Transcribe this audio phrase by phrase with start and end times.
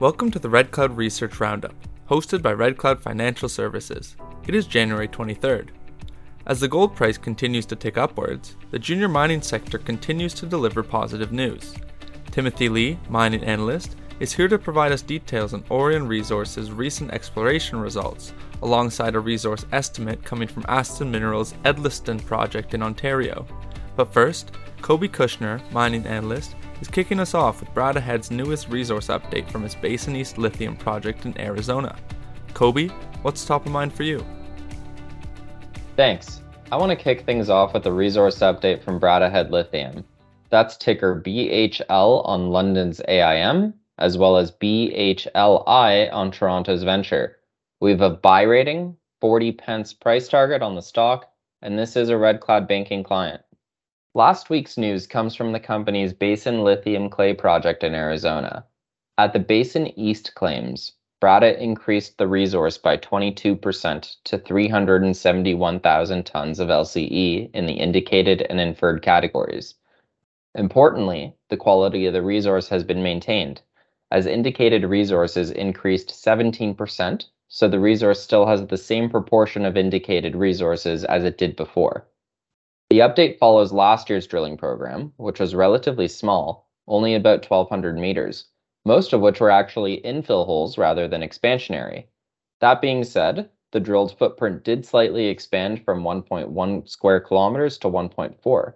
[0.00, 1.74] Welcome to the Red Cloud Research Roundup,
[2.08, 4.16] hosted by Red Cloud Financial Services.
[4.46, 5.68] It is January 23rd.
[6.46, 10.82] As the gold price continues to tick upwards, the junior mining sector continues to deliver
[10.82, 11.74] positive news.
[12.30, 17.78] Timothy Lee, mining analyst, is here to provide us details on Orion Resources' recent exploration
[17.78, 23.46] results, alongside a resource estimate coming from Aston Minerals' Edleston project in Ontario.
[23.96, 29.08] But first, Koby Kushner, mining analyst, is kicking us off with Bradda Head's newest resource
[29.08, 31.96] update from his Basin East lithium project in Arizona.
[32.54, 32.90] Koby,
[33.22, 34.24] what's top of mind for you?
[35.96, 36.42] Thanks.
[36.72, 40.04] I want to kick things off with a resource update from Bradda Head Lithium.
[40.48, 47.36] That's ticker BHL on London's AIM, as well as BHLI on Toronto's Venture.
[47.80, 51.30] We have a buy rating, 40 pence price target on the stock,
[51.62, 53.42] and this is a Red Cloud banking client.
[54.16, 58.66] Last week's news comes from the company's Basin Lithium Clay project in Arizona.
[59.16, 66.68] At the Basin East claims, Bradda increased the resource by 22% to 371,000 tons of
[66.68, 69.76] LCE in the indicated and inferred categories.
[70.56, 73.62] Importantly, the quality of the resource has been maintained,
[74.10, 80.34] as indicated resources increased 17%, so the resource still has the same proportion of indicated
[80.34, 82.08] resources as it did before.
[82.90, 88.48] The update follows last year's drilling program, which was relatively small, only about 1,200 meters,
[88.84, 92.06] most of which were actually infill holes rather than expansionary.
[92.60, 98.74] That being said, the drilled footprint did slightly expand from 1.1 square kilometers to 1.4.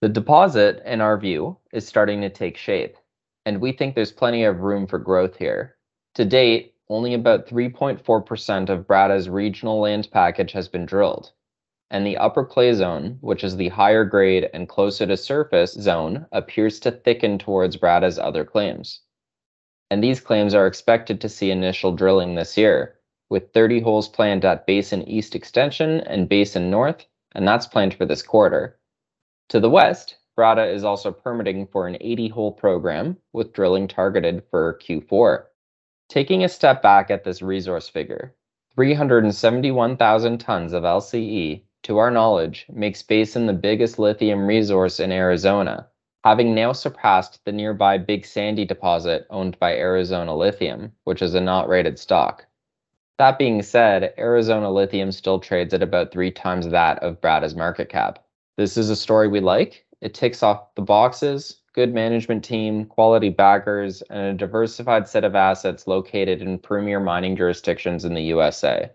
[0.00, 2.96] The deposit, in our view, is starting to take shape,
[3.44, 5.76] and we think there's plenty of room for growth here.
[6.14, 11.32] To date, only about 3.4% of Bradda's regional land package has been drilled,
[11.90, 16.26] and the upper clay zone, which is the higher grade and closer to surface zone,
[16.30, 19.00] appears to thicken towards Bradda's other claims.
[19.90, 22.96] And these claims are expected to see initial drilling this year,
[23.28, 28.06] with 30 holes planned at Basin East Extension and Basin North, and that's planned for
[28.06, 28.78] this quarter.
[29.48, 34.44] To the west, Bradda is also permitting for an 80 hole program, with drilling targeted
[34.48, 35.44] for Q4.
[36.08, 38.34] Taking a step back at this resource figure,
[38.76, 45.86] 371,000 tons of LCE to our knowledge, makes Basin the biggest lithium resource in Arizona,
[46.24, 51.40] having now surpassed the nearby Big Sandy deposit owned by Arizona Lithium, which is a
[51.40, 52.46] not rated stock.
[53.18, 57.88] That being said, Arizona Lithium still trades at about three times that of Bradda's market
[57.88, 58.24] cap.
[58.56, 59.86] This is a story we like.
[60.00, 65.34] It ticks off the boxes, good management team, quality backers, and a diversified set of
[65.34, 68.90] assets located in premier mining jurisdictions in the USA.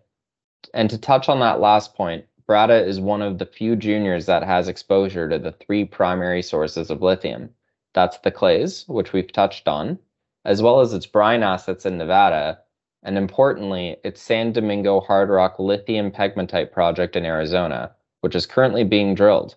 [0.73, 4.43] And to touch on that last point, Bradda is one of the few juniors that
[4.43, 7.49] has exposure to the three primary sources of lithium.
[7.93, 9.97] That's the clays, which we've touched on,
[10.43, 12.59] as well as its brine assets in Nevada,
[13.01, 18.83] and importantly, its San Domingo hard rock lithium pegmatite project in Arizona, which is currently
[18.83, 19.55] being drilled.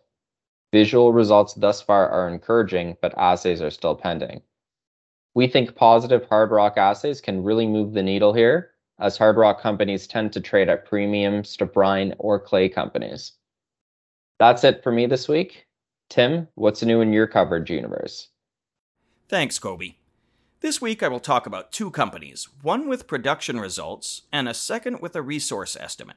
[0.73, 4.41] Visual results thus far are encouraging, but assays are still pending.
[5.35, 9.61] We think positive hard rock assays can really move the needle here, as hard rock
[9.61, 13.33] companies tend to trade at premiums to brine or clay companies.
[14.39, 15.67] That's it for me this week.
[16.09, 18.29] Tim, what's new in your coverage universe?
[19.29, 19.97] Thanks, Koby.
[20.61, 25.01] This week I will talk about two companies, one with production results and a second
[25.01, 26.17] with a resource estimate.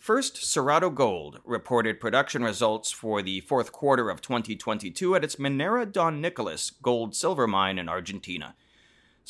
[0.00, 5.90] First, Cerrado Gold reported production results for the fourth quarter of 2022 at its Minera
[5.90, 8.54] Don Nicolas gold silver mine in Argentina.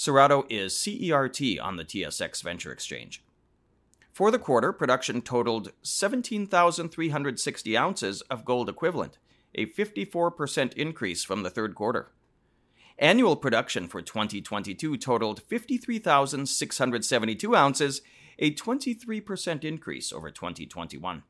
[0.01, 3.23] Cerrado is CERT on the TSX Venture Exchange.
[4.11, 9.19] For the quarter, production totaled 17,360 ounces of gold equivalent,
[9.55, 12.09] a 54% increase from the third quarter.
[12.99, 18.01] Annual production for 2022 totaled 53,672 ounces,
[18.39, 21.25] a 23% increase over 2021.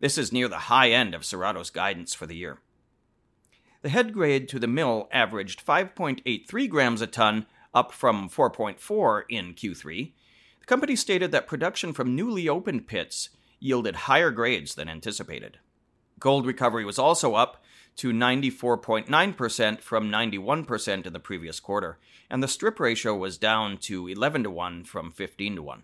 [0.00, 2.58] This is near the high end of Cerrado's guidance for the year.
[3.80, 9.54] The head grade to the mill averaged 5.83 grams a ton, up from 4.4 in
[9.54, 10.12] Q3,
[10.60, 15.58] the company stated that production from newly opened pits yielded higher grades than anticipated.
[16.18, 17.62] Gold recovery was also up
[17.96, 21.98] to 94.9% from 91% in the previous quarter,
[22.30, 25.82] and the strip ratio was down to 11 to 1 from 15 to 1.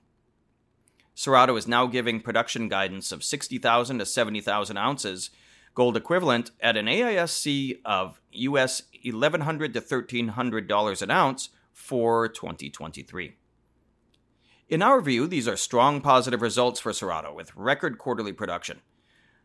[1.16, 5.30] Cerrado is now giving production guidance of 60,000 to 70,000 ounces
[5.74, 13.36] gold equivalent at an AISC of US 1,100 to 1300 dollars an ounce for 2023.
[14.68, 18.80] In our view, these are strong positive results for Cerrado with record quarterly production.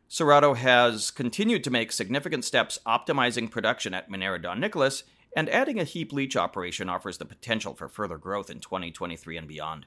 [0.10, 5.04] Cerrado has continued to make significant steps optimizing production at Minera Don Nicolas
[5.38, 9.48] and adding a heap leach operation offers the potential for further growth in 2023 and
[9.48, 9.86] beyond.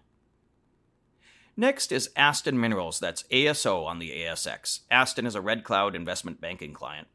[1.56, 4.80] Next is Aston Minerals, that's ASO on the ASX.
[4.90, 7.08] Aston is a Red Cloud investment banking client.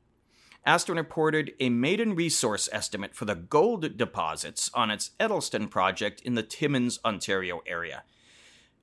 [0.63, 6.35] Aston reported a maiden resource estimate for the gold deposits on its Edleston project in
[6.35, 8.03] the Timmins, Ontario area.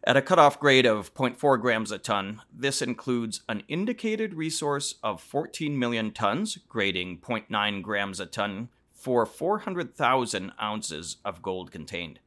[0.02, 5.20] At a cutoff grade of 0.4 grams a ton, this includes an indicated resource of
[5.20, 12.18] 14 million tons, grading 0.9 grams a ton for 400,000 ounces of gold contained,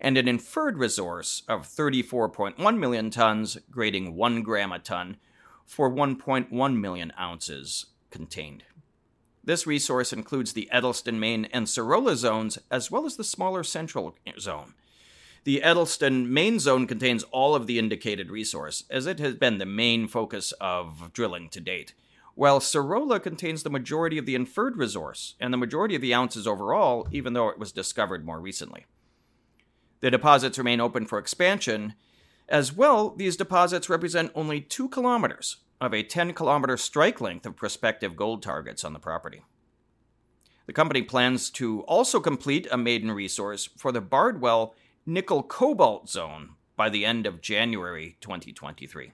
[0.00, 5.18] and an inferred resource of 34.1 million tons, grading 1 gram a ton
[5.66, 8.64] for 1.1 million ounces contained.
[9.50, 14.16] This resource includes the Edleston Main and Sarola zones, as well as the smaller Central
[14.38, 14.74] zone.
[15.42, 19.66] The Edleston main zone contains all of the indicated resource, as it has been the
[19.66, 21.94] main focus of drilling to date,
[22.36, 26.46] while Sarola contains the majority of the inferred resource and the majority of the ounces
[26.46, 28.86] overall, even though it was discovered more recently.
[29.98, 31.94] The deposits remain open for expansion.
[32.48, 37.56] As well, these deposits represent only 2 kilometers of a 10 kilometer strike length of
[37.56, 39.42] prospective gold targets on the property.
[40.66, 44.74] The company plans to also complete a maiden resource for the Bardwell
[45.06, 49.12] nickel cobalt zone by the end of January 2023.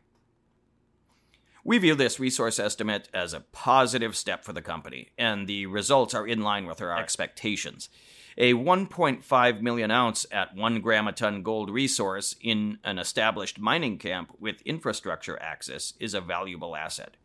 [1.64, 6.14] We view this resource estimate as a positive step for the company, and the results
[6.14, 7.88] are in line with our expectations.
[8.38, 13.96] A 1.5 million ounce at 1 gram a ton gold resource in an established mining
[13.96, 17.16] camp with infrastructure access is a valuable asset,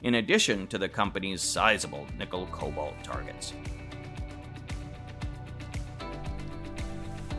[0.00, 3.52] in addition to the company's sizable nickel cobalt targets.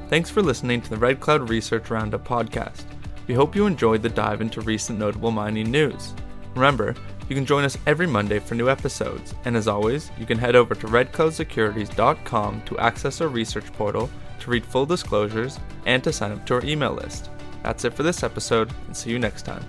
[0.10, 2.84] Thanks for listening to the Red Cloud Research Roundup podcast.
[3.27, 6.13] We hope you enjoyed the dive into recent notable mining news.
[6.54, 6.95] Remember,
[7.31, 10.54] you can join us every Monday for new episodes, and as always, you can head
[10.54, 14.10] over to redcloudsecurities.com to access our research portal,
[14.42, 17.30] to read full disclosures, and to sign up to our email list.
[17.63, 19.63] That's it for this episode, and see you next time.